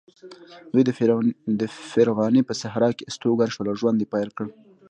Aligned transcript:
دوی 0.71 0.83
د 1.61 1.63
فرغانې 1.91 2.41
په 2.45 2.53
صحرا 2.61 2.89
کې 2.97 3.03
استوګن 3.09 3.49
شول 3.53 3.67
او 3.71 3.75
ژوند 3.81 3.97
یې 4.01 4.11
پیل 4.13 4.29
کړ. 4.37 4.45